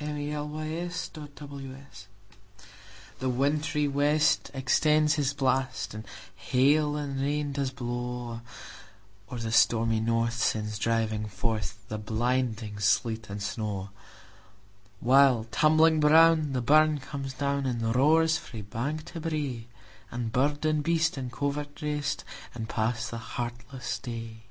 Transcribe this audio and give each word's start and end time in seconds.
Winter: 0.00 0.40
A 0.40 0.48
Dirge 1.14 2.08
THE 3.20 3.30
WINTRY 3.30 3.86
west 3.86 4.50
extends 4.52 5.14
his 5.14 5.32
blast, 5.32 5.94
And 5.94 6.04
hail 6.34 6.96
and 6.96 7.20
rain 7.20 7.52
does 7.52 7.70
blaw; 7.70 8.40
Or 9.28 9.38
the 9.38 9.52
stormy 9.52 10.00
north 10.00 10.38
sends 10.42 10.80
driving 10.80 11.28
forthThe 11.28 12.04
blinding 12.04 12.80
sleet 12.80 13.30
and 13.30 13.40
snaw:While, 13.40 15.44
tumbling 15.52 16.00
brown, 16.00 16.52
the 16.52 16.60
burn 16.60 16.98
comes 16.98 17.32
down, 17.34 17.64
And 17.64 17.94
roars 17.94 18.38
frae 18.38 18.62
bank 18.62 19.04
to 19.12 19.20
brae; 19.20 19.68
And 20.10 20.32
bird 20.32 20.64
and 20.64 20.82
beast 20.82 21.16
in 21.16 21.30
covert 21.30 21.80
rest, 21.80 22.24
And 22.54 22.68
pass 22.68 23.08
the 23.08 23.18
heartless 23.18 24.00
day. 24.00 24.46